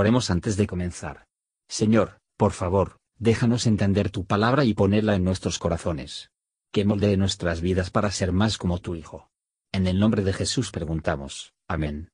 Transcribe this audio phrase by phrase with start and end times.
[0.00, 1.26] Oremos antes de comenzar.
[1.66, 6.30] Señor, por favor, déjanos entender tu palabra y ponerla en nuestros corazones.
[6.70, 9.28] Que moldee nuestras vidas para ser más como tu Hijo.
[9.72, 11.52] En el nombre de Jesús preguntamos.
[11.66, 12.10] Amén.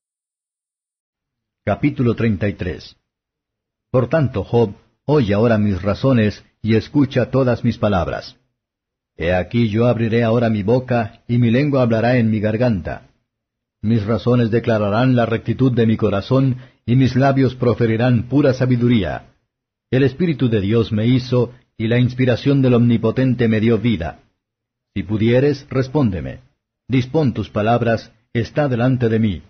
[1.62, 2.96] Capítulo 33
[3.90, 4.72] Por tanto, Job,
[5.04, 8.38] oye ahora mis razones y escucha todas mis palabras.
[9.14, 13.10] He aquí yo abriré ahora mi boca, y mi lengua hablará en mi garganta.
[13.82, 16.56] Mis razones declararán la rectitud de mi corazón,
[16.87, 19.34] y mis labios proferirán pura sabiduría.
[19.90, 24.20] El Espíritu de Dios me hizo, y la inspiración del Omnipotente me dio vida.
[24.95, 26.40] Si pudieres, respóndeme.
[26.88, 29.42] Dispón tus palabras, está delante de mí.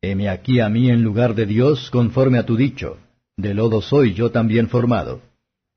[0.00, 2.98] Heme aquí a mí en lugar de Dios, conforme a tu dicho.
[3.36, 5.22] De lodo soy yo también formado.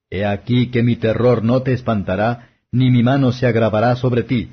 [0.09, 4.51] He aquí que mi terror no te espantará, ni mi mano se agravará sobre ti.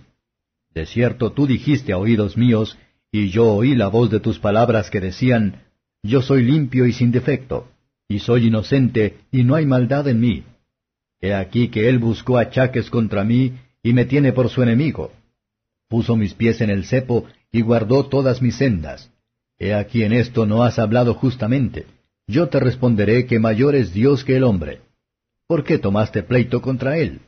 [0.72, 2.78] De cierto tú dijiste a oídos míos,
[3.12, 5.62] y yo oí la voz de tus palabras que decían,
[6.04, 7.66] Yo soy limpio y sin defecto,
[8.08, 10.44] y soy inocente, y no hay maldad en mí.
[11.20, 15.10] He aquí que él buscó achaques contra mí, y me tiene por su enemigo.
[15.88, 19.10] Puso mis pies en el cepo, y guardó todas mis sendas.
[19.58, 21.86] He aquí en esto no has hablado justamente.
[22.28, 24.82] Yo te responderé que mayor es Dios que el hombre.
[25.48, 27.20] ¿Por qué tomaste pleito contra él?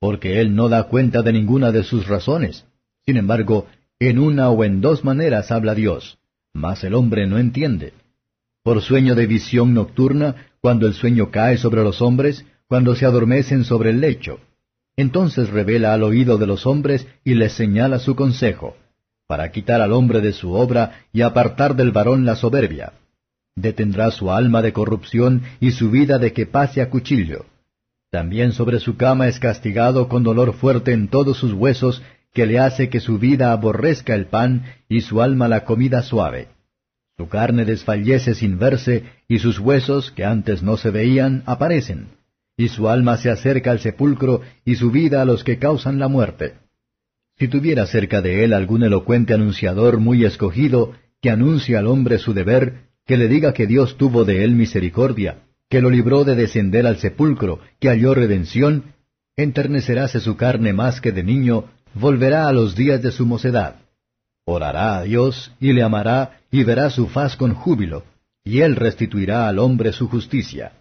[0.00, 2.64] porque él no da cuenta de ninguna de sus razones.
[3.04, 3.66] Sin embargo,
[3.98, 6.18] en una o en dos maneras habla Dios,
[6.58, 7.94] mas el hombre no entiende.
[8.62, 13.64] Por sueño de visión nocturna, cuando el sueño cae sobre los hombres, cuando se adormecen
[13.64, 14.40] sobre el lecho.
[14.96, 18.76] Entonces revela al oído de los hombres y les señala su consejo,
[19.26, 22.92] para quitar al hombre de su obra y apartar del varón la soberbia.
[23.54, 27.46] Detendrá su alma de corrupción y su vida de que pase a cuchillo
[28.10, 32.58] también sobre su cama es castigado con dolor fuerte en todos sus huesos, que le
[32.58, 36.48] hace que su vida aborrezca el pan y su alma la comida suave.
[37.16, 42.10] Su carne desfallece sin verse, y sus huesos, que antes no se veían, aparecen.
[42.56, 46.06] Y su alma se acerca al sepulcro, y su vida a los que causan la
[46.06, 46.54] muerte.
[47.36, 52.34] Si tuviera cerca de él algún elocuente anunciador muy escogido, que anuncie al hombre su
[52.34, 55.38] deber, que le diga que Dios tuvo de él misericordia,
[55.68, 58.94] que lo libró de descender al sepulcro, que halló redención,
[59.36, 61.64] enterneceráse su carne más que de niño,
[61.94, 63.76] volverá a los días de su mocedad.
[64.44, 68.04] Orará a Dios, y le amará, y verá su faz con júbilo,
[68.44, 70.72] y él restituirá al hombre su justicia.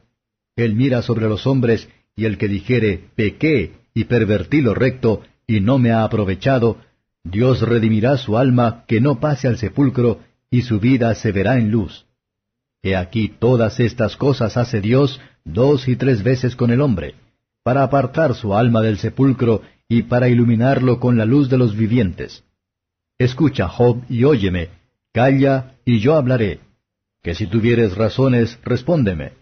[0.56, 5.60] Él mira sobre los hombres, y el que dijere, pequé, y pervertí lo recto, y
[5.60, 6.78] no me ha aprovechado,
[7.24, 11.72] Dios redimirá su alma, que no pase al sepulcro, y su vida se verá en
[11.72, 12.06] luz.
[12.82, 17.16] He aquí todas estas cosas hace Dios dos y tres veces con el hombre,
[17.64, 22.44] para apartar su alma del sepulcro y para iluminarlo con la luz de los vivientes.
[23.18, 24.70] Escucha, Job, y óyeme,
[25.14, 26.60] calla, y yo hablaré.
[27.22, 29.34] Que si tuvieres razones, respóndeme.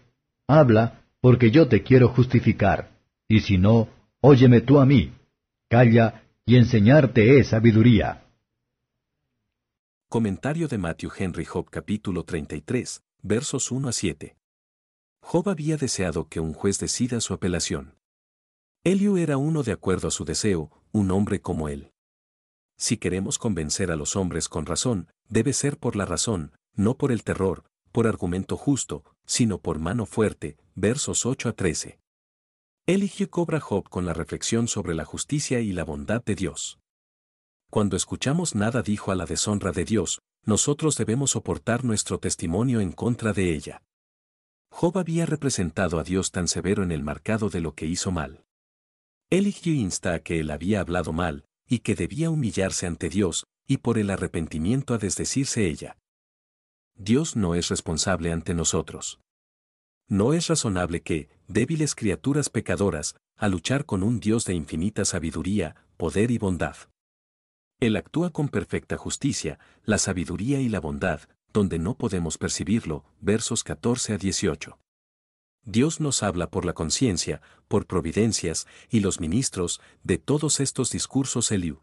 [0.48, 2.90] Habla, porque yo te quiero justificar,
[3.28, 3.88] y si no,
[4.20, 5.12] óyeme tú a mí.
[5.68, 8.22] Calla, y enseñarte es sabiduría.
[10.08, 14.36] Comentario de Matthew Henry Job capítulo 33 versos 1 a 7.
[15.20, 17.95] Job había deseado que un juez decida su apelación.
[18.86, 21.90] Elio era uno de acuerdo a su deseo, un hombre como él.
[22.78, 27.10] Si queremos convencer a los hombres con razón, debe ser por la razón, no por
[27.10, 31.98] el terror, por argumento justo, sino por mano fuerte, versos 8 a 13.
[32.86, 36.78] Eligio cobra Job con la reflexión sobre la justicia y la bondad de Dios.
[37.72, 42.92] Cuando escuchamos nada dijo a la deshonra de Dios, nosotros debemos soportar nuestro testimonio en
[42.92, 43.82] contra de ella.
[44.70, 48.45] Job había representado a Dios tan severo en el marcado de lo que hizo mal.
[49.28, 53.78] Eligió insta a que él había hablado mal, y que debía humillarse ante Dios, y
[53.78, 55.98] por el arrepentimiento a desdecirse ella.
[56.94, 59.18] Dios no es responsable ante nosotros.
[60.08, 65.74] No es razonable que, débiles criaturas pecadoras, a luchar con un Dios de infinita sabiduría,
[65.96, 66.76] poder y bondad.
[67.80, 71.20] Él actúa con perfecta justicia, la sabiduría y la bondad,
[71.52, 74.78] donde no podemos percibirlo, versos 14 a 18.
[75.66, 81.50] Dios nos habla por la conciencia, por providencias, y los ministros, de todos estos discursos
[81.50, 81.82] Eliú.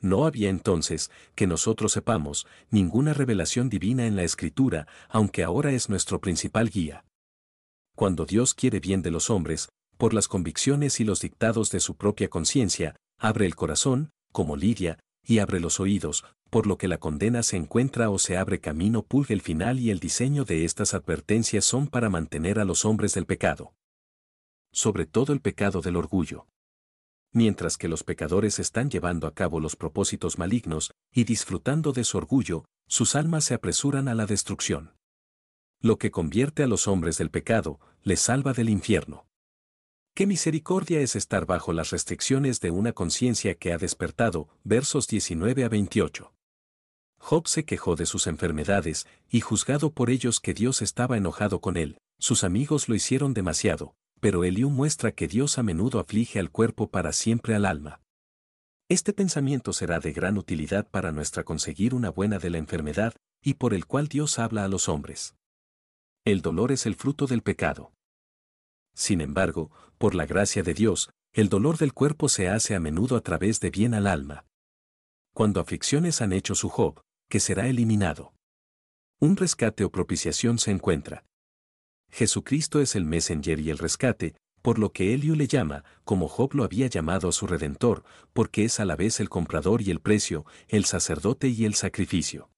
[0.00, 5.88] No había entonces, que nosotros sepamos, ninguna revelación divina en la Escritura, aunque ahora es
[5.88, 7.04] nuestro principal guía.
[7.94, 11.96] Cuando Dios quiere bien de los hombres, por las convicciones y los dictados de su
[11.96, 14.98] propia conciencia, abre el corazón, como Lidia,
[15.28, 19.02] y abre los oídos, por lo que la condena se encuentra o se abre camino
[19.02, 23.12] pulga el final y el diseño de estas advertencias son para mantener a los hombres
[23.12, 23.74] del pecado.
[24.72, 26.46] Sobre todo el pecado del orgullo.
[27.30, 32.16] Mientras que los pecadores están llevando a cabo los propósitos malignos y disfrutando de su
[32.16, 34.94] orgullo, sus almas se apresuran a la destrucción.
[35.82, 39.27] Lo que convierte a los hombres del pecado, les salva del infierno.
[40.18, 45.62] Qué misericordia es estar bajo las restricciones de una conciencia que ha despertado, versos 19
[45.62, 46.34] a 28.
[47.18, 51.76] Job se quejó de sus enfermedades, y juzgado por ellos que Dios estaba enojado con
[51.76, 56.50] él, sus amigos lo hicieron demasiado, pero Eliú muestra que Dios a menudo aflige al
[56.50, 58.00] cuerpo para siempre al alma.
[58.88, 63.54] Este pensamiento será de gran utilidad para nuestra conseguir una buena de la enfermedad, y
[63.54, 65.36] por el cual Dios habla a los hombres.
[66.24, 67.92] El dolor es el fruto del pecado.
[68.98, 73.16] Sin embargo, por la gracia de Dios, el dolor del cuerpo se hace a menudo
[73.16, 74.44] a través de bien al alma.
[75.32, 78.34] Cuando aflicciones han hecho su Job, que será eliminado.
[79.20, 81.24] Un rescate o propiciación se encuentra.
[82.10, 86.54] Jesucristo es el messenger y el rescate, por lo que Elio le llama, como Job
[86.54, 88.02] lo había llamado a su Redentor,
[88.32, 92.50] porque es a la vez el comprador y el precio, el sacerdote y el sacrificio.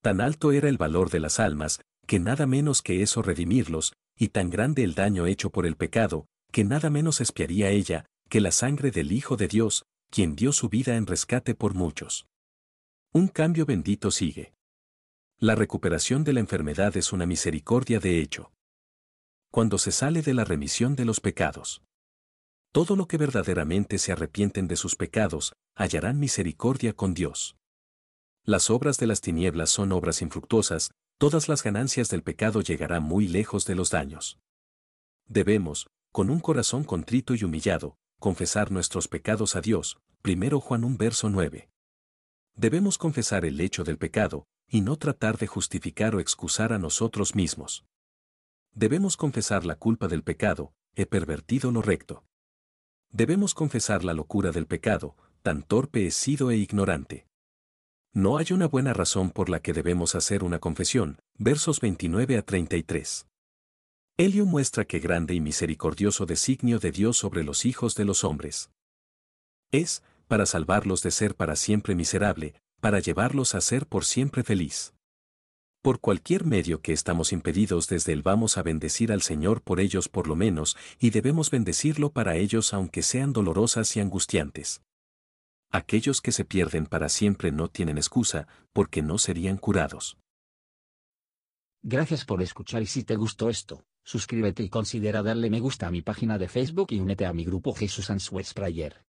[0.00, 4.28] Tan alto era el valor de las almas, que nada menos que eso redimirlos, y
[4.28, 8.52] tan grande el daño hecho por el pecado, que nada menos espiaría ella, que la
[8.52, 12.26] sangre del Hijo de Dios, quien dio su vida en rescate por muchos.
[13.12, 14.54] Un cambio bendito sigue.
[15.38, 18.52] La recuperación de la enfermedad es una misericordia de hecho.
[19.50, 21.82] Cuando se sale de la remisión de los pecados.
[22.72, 27.56] Todo lo que verdaderamente se arrepienten de sus pecados, hallarán misericordia con Dios.
[28.44, 30.90] Las obras de las tinieblas son obras infructuosas,
[31.22, 34.40] todas las ganancias del pecado llegarán muy lejos de los daños.
[35.28, 40.96] Debemos, con un corazón contrito y humillado, confesar nuestros pecados a Dios, primero Juan 1
[40.98, 41.70] verso 9.
[42.56, 47.36] Debemos confesar el hecho del pecado, y no tratar de justificar o excusar a nosotros
[47.36, 47.84] mismos.
[48.74, 52.24] Debemos confesar la culpa del pecado, he pervertido lo recto.
[53.12, 57.28] Debemos confesar la locura del pecado, tan torpe he sido e ignorante.
[58.14, 62.42] No hay una buena razón por la que debemos hacer una confesión, versos 29 a
[62.42, 63.26] 33.
[64.18, 68.70] Elio muestra que grande y misericordioso designio de Dios sobre los hijos de los hombres.
[69.70, 74.92] Es, para salvarlos de ser para siempre miserable, para llevarlos a ser por siempre feliz.
[75.80, 80.10] Por cualquier medio que estamos impedidos desde él vamos a bendecir al Señor por ellos
[80.10, 84.82] por lo menos, y debemos bendecirlo para ellos aunque sean dolorosas y angustiantes.
[85.74, 90.18] Aquellos que se pierden para siempre no tienen excusa, porque no serían curados.
[91.82, 95.90] Gracias por escuchar y si te gustó esto, suscríbete y considera darle me gusta a
[95.90, 99.02] mi página de Facebook y únete a mi grupo Jesús Answers Prayer.